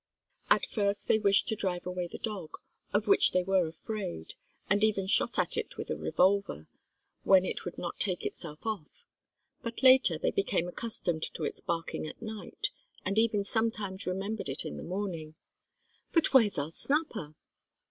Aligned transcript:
At 0.49 0.65
first 0.65 1.07
they 1.07 1.19
wished 1.19 1.47
to 1.49 1.55
drive 1.55 1.85
away 1.85 2.07
the 2.11 2.17
dog, 2.17 2.55
of 2.91 3.05
which 3.05 3.33
they 3.33 3.43
were 3.43 3.67
afraid, 3.67 4.33
and 4.67 4.83
even 4.83 5.05
shot 5.05 5.37
at 5.37 5.57
it 5.57 5.77
with 5.77 5.91
a 5.91 5.95
revolver, 5.95 6.67
when 7.21 7.45
it 7.45 7.65
would 7.65 7.77
not 7.77 7.99
take 7.99 8.25
itself 8.25 8.65
off; 8.65 9.05
but 9.61 9.83
later 9.83 10.17
they 10.17 10.31
became 10.31 10.67
accustomed 10.67 11.21
to 11.35 11.43
its 11.43 11.61
barking 11.61 12.07
at 12.07 12.19
night, 12.19 12.71
and 13.05 13.19
even 13.19 13.43
sometimes 13.43 14.07
remembered 14.07 14.49
it 14.49 14.65
in 14.65 14.77
the 14.77 14.81
morning: 14.83 15.35
"But 16.11 16.33
where's 16.33 16.57
our 16.57 16.71
Snapper?" 16.71 17.35